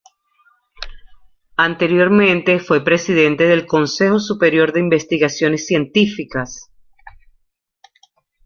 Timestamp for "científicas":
5.67-6.71